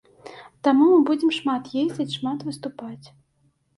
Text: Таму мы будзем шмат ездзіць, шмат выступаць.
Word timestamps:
Таму 0.67 0.85
мы 0.93 0.99
будзем 1.11 1.31
шмат 1.39 1.69
ездзіць, 1.81 2.15
шмат 2.17 2.39
выступаць. 2.51 3.05